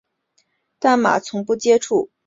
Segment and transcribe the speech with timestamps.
[0.79, 2.13] 但马从不接触溪木贼。